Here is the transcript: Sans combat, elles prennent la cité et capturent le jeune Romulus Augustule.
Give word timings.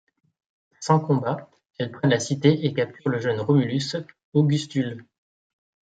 Sans 0.79 0.99
combat, 0.99 1.47
elles 1.77 1.91
prennent 1.91 2.09
la 2.09 2.19
cité 2.19 2.65
et 2.65 2.73
capturent 2.73 3.09
le 3.09 3.19
jeune 3.19 3.39
Romulus 3.39 3.97
Augustule. 4.33 5.05